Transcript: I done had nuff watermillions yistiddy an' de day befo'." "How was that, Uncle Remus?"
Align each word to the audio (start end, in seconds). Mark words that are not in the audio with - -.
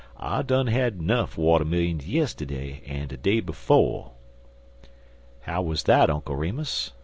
I 0.17 0.41
done 0.41 0.65
had 0.65 0.99
nuff 0.99 1.37
watermillions 1.37 2.07
yistiddy 2.07 2.81
an' 2.89 3.09
de 3.09 3.17
day 3.17 3.39
befo'." 3.39 4.13
"How 5.41 5.61
was 5.61 5.83
that, 5.83 6.09
Uncle 6.09 6.35
Remus?" 6.35 6.93